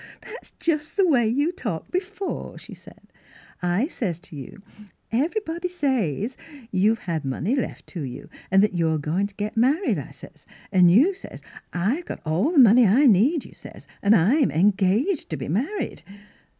"That's 0.27 0.49
just 0.59 0.97
the 0.97 1.07
way 1.07 1.27
you 1.27 1.51
talked 1.51 1.91
be 1.91 1.99
fore," 1.99 2.57
she 2.57 2.73
said. 2.73 3.01
*' 3.41 3.61
I 3.77 3.85
sez 3.85 4.17
t' 4.19 4.35
you,' 4.35 4.63
Every 5.11 5.41
body 5.41 5.67
says 5.67 6.37
you've 6.71 6.97
had 7.05 7.23
money 7.23 7.53
left 7.55 7.85
to 7.89 8.01
you. 8.01 8.27
an' 8.49 8.61
that 8.61 8.73
you're 8.73 8.97
goin' 8.97 9.27
t' 9.27 9.35
get 9.37 9.55
married,' 9.55 9.99
I 9.99 10.09
sez. 10.09 10.47
An' 10.71 10.89
you 10.89 11.13
sez,' 11.13 11.43
I've 11.95 12.05
got 12.05 12.19
all 12.25 12.49
the 12.49 12.57
money 12.57 12.87
I 12.87 13.05
need,' 13.05 13.45
you 13.45 13.53
sez, 13.53 13.87
* 13.95 14.01
an' 14.01 14.15
I'm 14.15 14.49
engaged 14.49 15.29
t' 15.29 15.35
be 15.35 15.47
married.' 15.47 16.01